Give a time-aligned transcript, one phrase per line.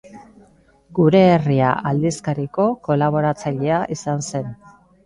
[0.99, 4.55] Gure Herria aldizkariko kolaboratzailea izan zen.